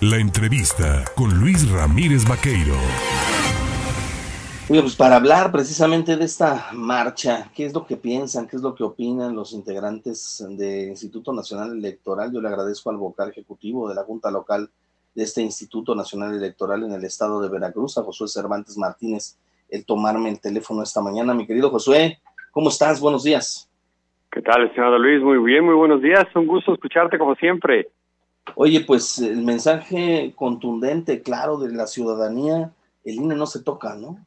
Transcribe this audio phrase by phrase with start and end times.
[0.00, 2.76] La entrevista con Luis Ramírez Vaqueiro.
[4.68, 8.76] pues para hablar precisamente de esta marcha, ¿qué es lo que piensan, qué es lo
[8.76, 12.32] que opinan los integrantes del Instituto Nacional Electoral?
[12.32, 14.70] Yo le agradezco al vocal ejecutivo de la Junta Local
[15.16, 19.36] de este Instituto Nacional Electoral en el estado de Veracruz, a Josué Cervantes Martínez,
[19.68, 21.34] el tomarme el teléfono esta mañana.
[21.34, 22.20] Mi querido Josué,
[22.52, 23.00] ¿cómo estás?
[23.00, 23.68] Buenos días.
[24.30, 25.20] ¿Qué tal, estimado Luis?
[25.20, 26.24] Muy bien, muy buenos días.
[26.36, 27.88] Un gusto escucharte como siempre.
[28.54, 32.70] Oye, pues el mensaje contundente, claro, de la ciudadanía,
[33.04, 34.18] el INE no se toca, ¿no?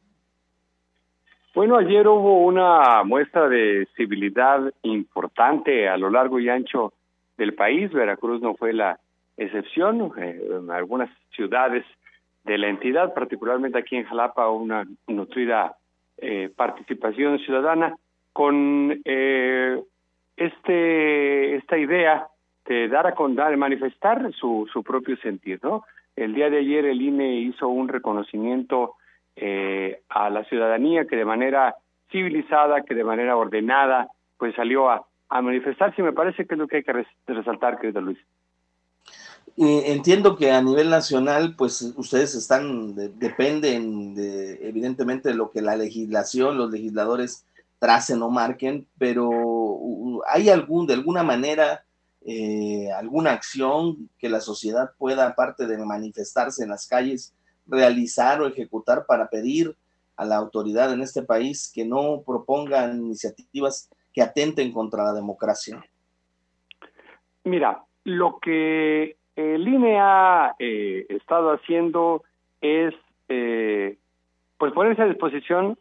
[1.54, 6.94] Bueno, ayer hubo una muestra de civilidad importante a lo largo y ancho
[7.36, 7.92] del país.
[7.92, 8.98] Veracruz no fue la
[9.36, 10.12] excepción.
[10.16, 11.84] Eh, en algunas ciudades
[12.44, 15.76] de la entidad, particularmente aquí en Jalapa, una nutrida
[16.16, 17.96] eh, participación ciudadana
[18.32, 19.82] con eh,
[20.36, 22.28] este esta idea
[22.66, 25.84] de dar a contar, de manifestar su, su propio sentir, ¿no?
[26.14, 28.94] El día de ayer el INE hizo un reconocimiento
[29.36, 31.74] eh, a la ciudadanía que de manera
[32.10, 36.58] civilizada, que de manera ordenada, pues salió a, a manifestarse y me parece que es
[36.58, 38.18] lo que hay que resaltar, querido Luis.
[39.56, 45.76] entiendo que a nivel nacional, pues ustedes están, dependen de, evidentemente de lo que la
[45.76, 47.46] legislación, los legisladores
[47.78, 49.30] tracen o marquen, pero
[50.28, 51.82] hay algún, de alguna manera,
[52.26, 57.34] eh, alguna acción que la sociedad pueda, aparte de manifestarse en las calles,
[57.66, 59.76] realizar o ejecutar para pedir
[60.16, 65.82] a la autoridad en este país que no propongan iniciativas que atenten contra la democracia?
[67.44, 72.22] Mira, lo que el INE ha eh, estado haciendo
[72.60, 72.94] es
[73.28, 73.96] eh,
[74.58, 75.78] pues ponerse a disposición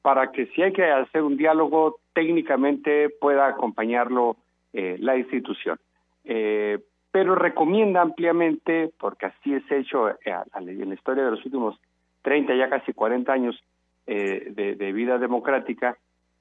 [0.00, 4.36] para que si hay que hacer un diálogo técnicamente pueda acompañarlo
[4.72, 5.78] eh, la institución.
[6.24, 6.78] Eh,
[7.10, 11.78] pero recomienda ampliamente, porque así es hecho eh, en la historia de los últimos
[12.22, 13.62] 30, ya casi 40 años
[14.06, 15.96] de, vida democrática,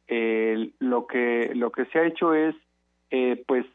[0.07, 2.55] lo, que, lo que se ha hecho es,
[3.45, 3.65] pues,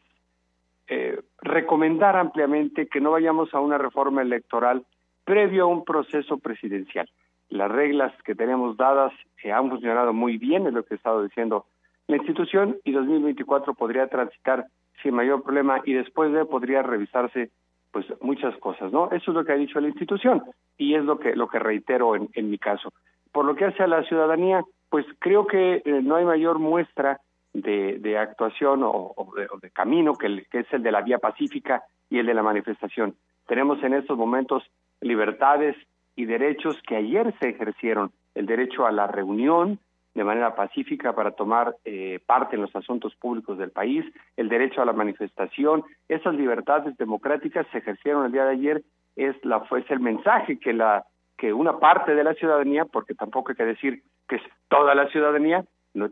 [1.41, 4.85] recomendar ampliamente que no vayamos a una reforma electoral
[5.23, 7.09] previo a un proceso presidencial.
[7.49, 9.13] Las reglas que tenemos dadas
[9.53, 11.65] han funcionado muy bien, es lo que he estado diciendo
[12.07, 14.65] la institución y 2024 podría transitar
[15.03, 17.51] sin mayor problema y después de podría revisarse
[17.91, 19.09] pues muchas cosas, ¿no?
[19.11, 20.43] Eso es lo que ha dicho la institución
[20.77, 22.93] y es lo que lo que reitero en, en mi caso.
[23.31, 27.19] Por lo que hace a la ciudadanía, pues creo que eh, no hay mayor muestra
[27.53, 29.13] de, de actuación o,
[29.61, 33.15] de, camino que, que es el de la vía pacífica y el de la manifestación.
[33.47, 34.63] Tenemos en estos momentos
[35.01, 35.75] libertades
[36.15, 39.79] y derechos que ayer se ejercieron, el derecho a la reunión,
[40.17, 44.03] de manera pacífica para tomar eh, parte en los asuntos públicos del país,
[44.35, 48.81] el derecho a la manifestación, esas libertades democráticas se ejercieron el día de ayer,
[49.15, 51.05] es la fue el mensaje que la
[51.37, 55.07] que una parte de la ciudadanía, porque tampoco hay que decir que es toda la
[55.09, 55.63] ciudadanía,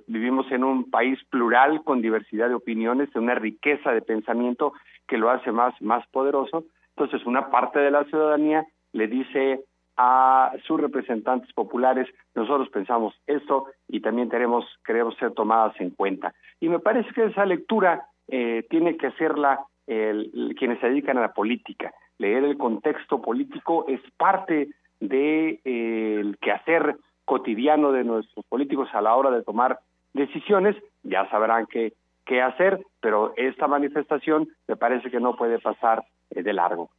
[0.06, 4.74] vivimos en un país plural con diversidad de opiniones, de una riqueza de pensamiento
[5.08, 6.66] que lo hace más más poderoso.
[6.96, 9.62] Entonces, una parte de la ciudadanía le dice
[9.98, 12.08] a sus representantes populares.
[12.34, 16.34] Nosotros pensamos esto y también tenemos, queremos ser tomadas en cuenta.
[16.60, 21.22] Y me parece que esa lectura eh, tiene que hacerla el, quienes se dedican a
[21.22, 21.94] la política.
[22.18, 24.70] Leer el contexto político es parte
[25.00, 29.80] del de, eh, quehacer cotidiano de nuestros políticos a la hora de tomar
[30.14, 30.76] decisiones.
[31.04, 31.94] Ya sabrán qué,
[32.26, 36.90] qué hacer, pero esta manifestación me parece que no puede pasar eh, de largo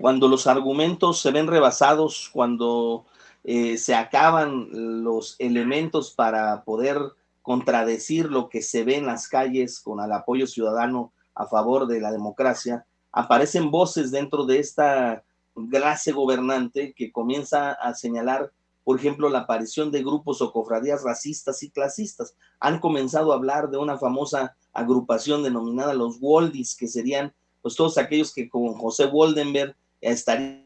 [0.00, 3.04] cuando los argumentos se ven rebasados, cuando
[3.44, 4.68] eh, se acaban
[5.04, 6.98] los elementos para poder
[7.42, 12.00] contradecir lo que se ve en las calles con el apoyo ciudadano a favor de
[12.00, 15.22] la democracia, aparecen voces dentro de esta
[15.70, 18.52] clase gobernante que comienza a señalar,
[18.84, 22.34] por ejemplo, la aparición de grupos o cofradías racistas y clasistas.
[22.60, 27.32] Han comenzado a hablar de una famosa agrupación denominada los Waldis, que serían
[27.62, 30.64] pues todos aquellos que con José Woldenberg estarían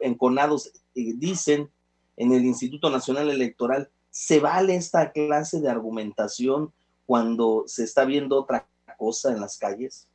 [0.00, 1.70] enconados, dicen
[2.16, 6.72] en el Instituto Nacional Electoral, ¿se vale esta clase de argumentación
[7.04, 8.66] cuando se está viendo otra
[8.96, 10.08] cosa en las calles?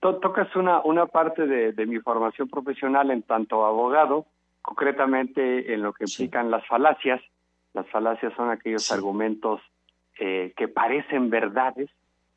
[0.00, 4.26] tocas una, una parte de, mi formación profesional en tanto abogado,
[4.62, 7.20] concretamente en lo que implican las falacias.
[7.74, 9.60] Las falacias son aquellos argumentos
[10.18, 11.90] eh, que parecen verdades,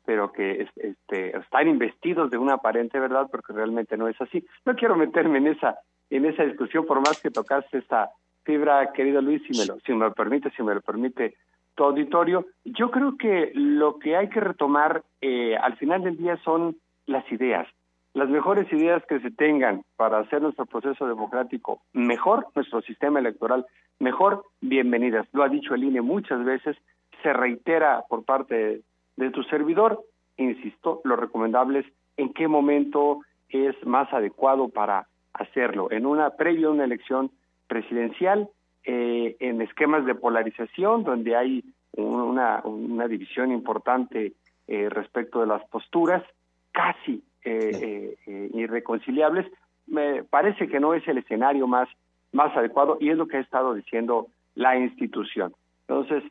[0.06, 4.46] pero que este, están investidos de una aparente verdad porque realmente no es así.
[4.64, 5.76] No quiero meterme en esa
[6.08, 8.10] en esa discusión por más que tocaste esta
[8.44, 11.34] fibra, querido Luis, si me lo, si me lo permite, si me lo permite
[11.74, 12.46] tu auditorio.
[12.64, 16.76] Yo creo que lo que hay que retomar eh, al final del día son
[17.06, 17.66] las ideas.
[18.14, 23.66] Las mejores ideas que se tengan para hacer nuestro proceso democrático mejor, nuestro sistema electoral
[23.98, 25.26] mejor, bienvenidas.
[25.32, 26.76] Lo ha dicho el INE muchas veces,
[27.22, 28.82] se reitera por parte
[29.16, 30.00] de, tu servidor,
[30.36, 31.86] insisto, lo recomendable es
[32.16, 37.30] en qué momento es más adecuado para hacerlo, en una previa a una elección
[37.66, 38.48] presidencial,
[38.84, 44.32] eh, en esquemas de polarización, donde hay una, una división importante
[44.68, 46.24] eh, respecto de las posturas,
[46.72, 49.46] casi eh, eh, irreconciliables,
[49.86, 51.88] me parece que no es el escenario más,
[52.32, 54.26] más adecuado y es lo que ha estado diciendo
[54.56, 55.54] la institución.
[55.86, 56.24] Entonces,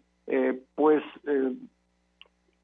[0.75, 1.03] pues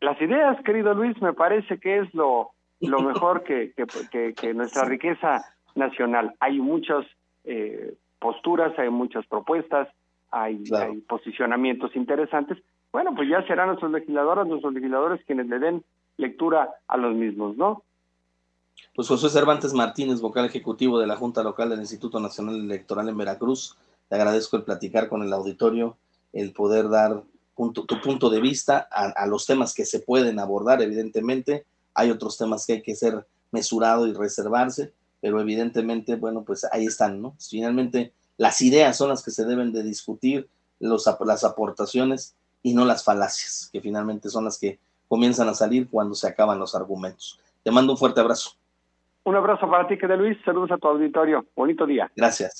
[0.01, 2.51] las ideas, querido Luis, me parece que es lo,
[2.81, 3.73] lo mejor que,
[4.11, 5.45] que, que, nuestra riqueza
[5.75, 6.35] nacional.
[6.39, 7.05] Hay muchas
[8.19, 9.87] posturas, hay muchas propuestas,
[10.29, 12.57] hay, hay, posicionamientos interesantes.
[12.91, 15.83] Bueno, pues ya serán nuestros legisladores, nuestros legisladores quienes le den
[16.17, 17.83] lectura a los mismos, ¿no?
[18.93, 23.17] Pues José Cervantes Martínez, vocal ejecutivo de la Junta Local del Instituto Nacional Electoral en
[23.17, 23.77] Veracruz,
[24.09, 25.97] te agradezco el platicar con el auditorio,
[26.33, 27.23] el poder dar
[27.69, 31.65] tu punto de vista a, los temas que se pueden abordar, evidentemente.
[31.93, 36.85] Hay otros temas que hay que ser mesurado y reservarse, pero evidentemente, bueno, pues ahí
[36.85, 37.35] están, ¿no?
[37.39, 40.49] Finalmente, las ideas son las que se deben de discutir,
[40.79, 45.89] los, las aportaciones y no las falacias, que finalmente son las que comienzan a salir
[45.89, 47.39] cuando se acaban los argumentos.
[47.63, 48.51] Te mando un fuerte abrazo.
[49.23, 50.37] Un abrazo para ti, que de Luis.
[50.43, 51.45] Saludos a tu auditorio.
[51.55, 52.11] Bonito día.
[52.15, 52.57] Gracias.